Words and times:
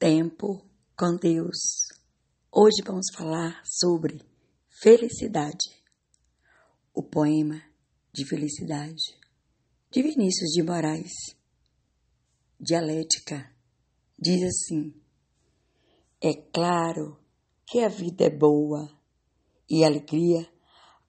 Tempo 0.00 0.64
com 0.96 1.14
Deus. 1.16 1.58
Hoje 2.50 2.82
vamos 2.86 3.08
falar 3.14 3.60
sobre 3.66 4.18
felicidade. 4.82 5.76
O 6.94 7.02
poema 7.02 7.62
de 8.10 8.26
felicidade 8.26 9.14
de 9.90 10.00
Vinícius 10.00 10.52
de 10.52 10.62
Moraes. 10.62 11.12
Dialética 12.58 13.54
diz 14.18 14.42
assim: 14.42 14.94
É 16.18 16.32
claro 16.50 17.18
que 17.66 17.80
a 17.80 17.88
vida 17.88 18.24
é 18.24 18.30
boa 18.30 18.88
e 19.68 19.84
a 19.84 19.86
alegria 19.86 20.50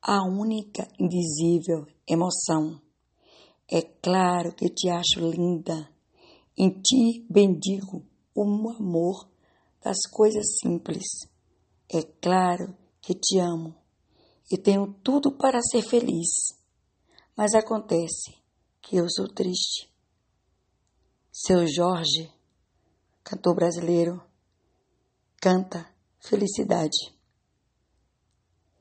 a 0.02 0.22
única 0.28 0.86
indizível 1.00 1.88
emoção. 2.06 2.82
É 3.70 3.82
claro 3.82 4.54
que 4.54 4.68
te 4.68 4.90
acho 4.90 5.22
linda, 5.22 5.90
em 6.58 6.72
ti 6.82 7.26
bendigo 7.30 8.11
o 8.36 8.70
amor 8.72 9.30
das 9.84 9.98
coisas 10.12 10.46
simples. 10.62 11.06
É 11.90 12.04
claro 12.04 12.76
que 13.02 13.14
te 13.14 13.40
amo 13.40 13.76
e 14.52 14.58
tenho 14.58 14.94
tudo 15.04 15.32
para 15.32 15.62
ser 15.62 15.82
feliz, 15.82 16.28
mas 17.36 17.54
acontece 17.54 18.36
que 18.82 18.98
eu 18.98 19.08
sou 19.10 19.28
triste. 19.28 19.90
Seu 21.32 21.66
Jorge, 21.68 22.32
cantor 23.24 23.56
brasileiro, 23.56 24.22
canta 25.42 25.90
felicidade. 26.20 27.16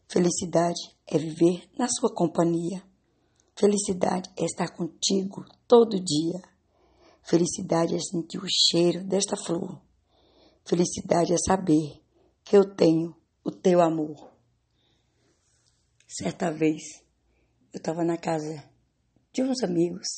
Felicidade 0.09 0.97
é 1.07 1.17
viver 1.17 1.71
na 1.79 1.89
sua 1.89 2.13
companhia. 2.13 2.83
Felicidade 3.57 4.29
é 4.37 4.45
estar 4.45 4.69
contigo 4.75 5.45
todo 5.69 6.01
dia. 6.01 6.50
Felicidade 7.31 7.95
é 7.95 8.01
sentir 8.01 8.39
o 8.39 8.49
cheiro 8.49 9.05
desta 9.05 9.37
flor. 9.37 9.81
Felicidade 10.67 11.33
é 11.33 11.37
saber 11.39 12.03
que 12.43 12.57
eu 12.57 12.75
tenho 12.75 13.15
o 13.45 13.53
teu 13.53 13.81
amor. 13.81 14.33
Certa 16.09 16.51
vez 16.51 16.83
eu 17.73 17.79
estava 17.79 18.03
na 18.03 18.17
casa 18.17 18.69
de 19.33 19.45
uns 19.45 19.63
amigos. 19.63 20.09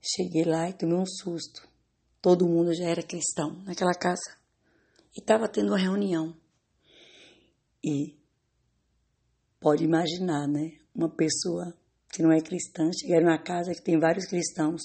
Cheguei 0.00 0.44
lá 0.44 0.70
e 0.70 0.72
tomei 0.72 0.96
um 0.96 1.04
susto. 1.04 1.68
Todo 2.22 2.46
mundo 2.46 2.72
já 2.76 2.84
era 2.84 3.02
cristão 3.02 3.60
naquela 3.64 3.94
casa. 3.94 4.38
E 5.16 5.18
estava 5.18 5.48
tendo 5.48 5.72
uma 5.72 5.78
reunião. 5.78 6.36
E 7.82 8.16
pode 9.58 9.82
imaginar, 9.82 10.46
né? 10.46 10.78
Uma 10.94 11.08
pessoa 11.08 11.76
que 12.12 12.22
não 12.22 12.30
é 12.30 12.40
cristã 12.40 12.88
chegar 12.92 13.20
numa 13.20 13.42
casa 13.42 13.74
que 13.74 13.82
tem 13.82 13.98
vários 13.98 14.26
cristãos. 14.26 14.82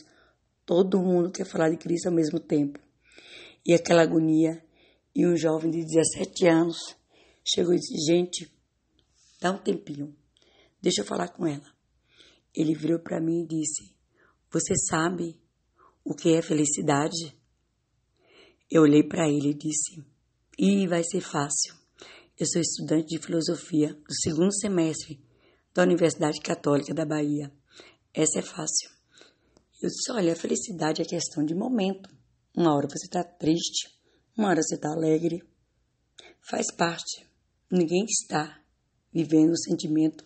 Todo 0.65 0.99
mundo 0.99 1.31
quer 1.31 1.45
falar 1.45 1.69
de 1.69 1.77
Cristo 1.77 2.07
ao 2.07 2.13
mesmo 2.13 2.39
tempo. 2.39 2.79
E 3.65 3.73
aquela 3.73 4.01
agonia. 4.01 4.63
E 5.13 5.25
um 5.25 5.37
jovem 5.37 5.71
de 5.71 5.85
17 5.85 6.47
anos 6.47 6.77
chegou 7.43 7.73
e 7.73 7.77
disse: 7.77 7.93
Gente, 8.05 8.51
dá 9.39 9.51
um 9.51 9.57
tempinho. 9.57 10.13
Deixa 10.81 11.01
eu 11.01 11.05
falar 11.05 11.29
com 11.29 11.45
ela. 11.47 11.65
Ele 12.53 12.73
virou 12.73 12.99
para 12.99 13.21
mim 13.21 13.43
e 13.43 13.47
disse: 13.47 13.95
Você 14.51 14.73
sabe 14.89 15.39
o 16.03 16.13
que 16.13 16.33
é 16.33 16.41
felicidade? 16.41 17.35
Eu 18.69 18.81
olhei 18.81 19.03
para 19.03 19.29
ele 19.29 19.51
e 19.51 19.53
disse: 19.53 20.03
Ih, 20.57 20.87
vai 20.87 21.03
ser 21.03 21.21
fácil. 21.21 21.75
Eu 22.37 22.45
sou 22.47 22.61
estudante 22.61 23.07
de 23.15 23.23
filosofia 23.23 23.93
do 23.93 24.13
segundo 24.21 24.53
semestre 24.53 25.21
da 25.73 25.83
Universidade 25.83 26.41
Católica 26.41 26.93
da 26.93 27.05
Bahia. 27.05 27.51
Essa 28.13 28.39
é 28.39 28.41
fácil. 28.41 28.94
Eu 29.81 29.89
disse: 29.89 30.11
Olha, 30.11 30.33
a 30.33 30.35
felicidade 30.35 31.01
é 31.01 31.05
questão 31.05 31.43
de 31.45 31.53
momento. 31.53 32.09
Uma 32.55 32.73
hora 32.73 32.87
você 32.87 33.05
está 33.05 33.23
triste, 33.23 33.89
uma 34.37 34.49
hora 34.49 34.61
você 34.61 34.75
está 34.75 34.89
alegre. 34.89 35.43
Faz 36.41 36.71
parte. 36.73 37.27
Ninguém 37.69 38.05
está 38.05 38.61
vivendo 39.11 39.51
o 39.51 39.57
sentimento 39.57 40.25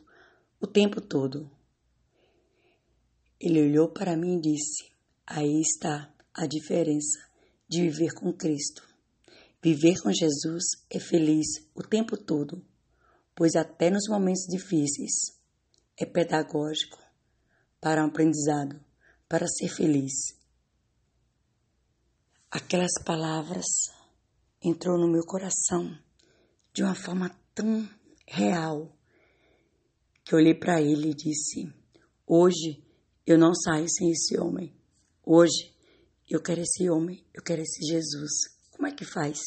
o 0.59 0.67
tempo 0.67 0.99
todo. 0.99 1.49
Ele 3.39 3.61
olhou 3.61 3.89
para 3.89 4.17
mim 4.17 4.37
e 4.37 4.41
disse: 4.41 4.91
Aí 5.25 5.61
está 5.61 6.13
a 6.33 6.45
diferença 6.45 7.19
de 7.67 7.81
viver 7.81 8.13
com 8.13 8.33
Cristo. 8.33 8.87
Viver 9.61 10.01
com 10.01 10.11
Jesus 10.11 10.63
é 10.89 10.99
feliz 10.99 11.47
o 11.75 11.83
tempo 11.83 12.15
todo, 12.17 12.65
pois 13.35 13.55
até 13.55 13.89
nos 13.89 14.07
momentos 14.07 14.45
difíceis 14.49 15.37
é 15.97 16.05
pedagógico 16.05 16.97
para 17.81 18.03
um 18.03 18.07
aprendizado, 18.07 18.79
para 19.29 19.47
ser 19.47 19.69
feliz. 19.69 20.11
Aquelas 22.49 22.93
palavras 23.05 23.67
entrou 24.59 24.97
no 24.97 25.07
meu 25.07 25.23
coração 25.23 25.95
de 26.73 26.81
uma 26.81 26.95
forma 26.95 27.29
tão 27.53 27.87
real 28.27 28.91
que 30.25 30.35
olhei 30.35 30.55
para 30.55 30.81
ele 30.81 31.11
e 31.11 31.13
disse: 31.13 31.71
Hoje 32.25 32.83
eu 33.25 33.37
não 33.37 33.53
saio 33.53 33.87
sem 33.87 34.11
esse 34.11 34.39
homem. 34.39 34.75
Hoje 35.23 35.75
eu 36.27 36.41
quero 36.41 36.61
esse 36.61 36.89
homem, 36.89 37.23
eu 37.31 37.43
quero 37.43 37.61
esse 37.61 37.85
Jesus. 37.85 38.31
Como 38.71 38.87
é 38.87 38.91
que 38.91 39.05
faz? 39.05 39.39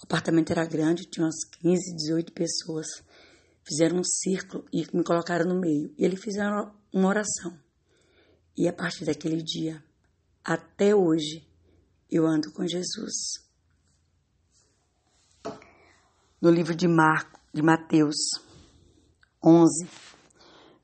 O 0.00 0.04
apartamento 0.04 0.50
era 0.50 0.64
grande, 0.64 1.10
tinha 1.10 1.26
umas 1.26 1.44
15, 1.60 1.96
18 1.96 2.32
pessoas. 2.32 2.86
Fizeram 3.64 3.98
um 3.98 4.04
círculo 4.04 4.64
e 4.72 4.86
me 4.96 5.04
colocaram 5.04 5.44
no 5.44 5.60
meio. 5.60 5.92
E 5.98 6.04
eles 6.04 6.20
fizeram 6.20 6.72
uma 6.92 7.08
oração. 7.08 7.61
E 8.56 8.68
a 8.68 8.72
partir 8.72 9.06
daquele 9.06 9.42
dia, 9.42 9.82
até 10.44 10.94
hoje, 10.94 11.46
eu 12.10 12.26
ando 12.26 12.52
com 12.52 12.66
Jesus. 12.66 13.42
No 16.40 16.50
livro 16.50 16.74
de 16.74 16.86
Marco, 16.86 17.40
de 17.54 17.62
Mateus 17.62 18.16
11, 19.42 19.88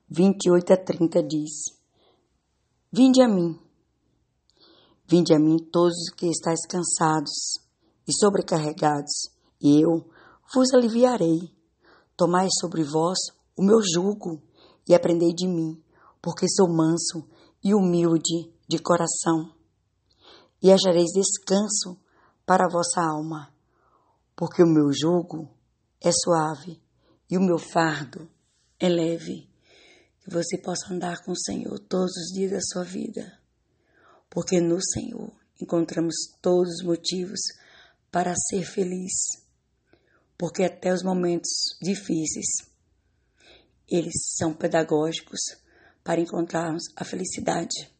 28 0.09 0.73
a 0.73 0.77
30 0.77 1.23
diz: 1.23 1.51
Vinde 2.91 3.21
a 3.21 3.27
mim. 3.27 3.59
Vinde 5.07 5.33
a 5.33 5.39
mim 5.39 5.57
todos 5.71 5.95
os 5.95 6.09
que 6.15 6.27
estáis 6.27 6.65
cansados 6.65 7.59
e 8.07 8.13
sobrecarregados, 8.13 9.29
e 9.61 9.83
eu 9.83 10.09
vos 10.53 10.73
aliviarei. 10.73 11.53
Tomai 12.17 12.47
sobre 12.59 12.83
vós 12.83 13.19
o 13.55 13.63
meu 13.63 13.79
jugo 13.81 14.41
e 14.87 14.95
aprendei 14.95 15.33
de 15.33 15.47
mim, 15.47 15.81
porque 16.21 16.47
sou 16.49 16.67
manso 16.67 17.27
e 17.63 17.73
humilde 17.73 18.53
de 18.67 18.79
coração. 18.79 19.53
E 20.61 20.71
achareis 20.71 21.11
descanso 21.13 21.97
para 22.45 22.65
a 22.65 22.69
vossa 22.69 23.01
alma, 23.01 23.53
porque 24.35 24.63
o 24.63 24.67
meu 24.67 24.91
jugo 24.93 25.49
é 26.01 26.11
suave 26.11 26.81
e 27.29 27.37
o 27.37 27.41
meu 27.41 27.57
fardo 27.57 28.29
é 28.79 28.89
leve 28.89 29.49
que 30.21 30.29
você 30.29 30.57
possa 30.57 30.93
andar 30.93 31.23
com 31.23 31.31
o 31.31 31.39
Senhor 31.39 31.77
todos 31.79 32.11
os 32.15 32.33
dias 32.33 32.51
da 32.51 32.59
sua 32.61 32.83
vida, 32.83 33.39
porque 34.29 34.59
no 34.59 34.79
Senhor 34.81 35.31
encontramos 35.61 36.15
todos 36.41 36.75
os 36.75 36.83
motivos 36.83 37.39
para 38.11 38.33
ser 38.35 38.63
feliz, 38.63 39.13
porque 40.37 40.63
até 40.63 40.93
os 40.93 41.03
momentos 41.03 41.77
difíceis 41.81 42.47
eles 43.87 44.13
são 44.37 44.53
pedagógicos 44.53 45.39
para 46.03 46.21
encontrarmos 46.21 46.83
a 46.95 47.03
felicidade. 47.03 47.98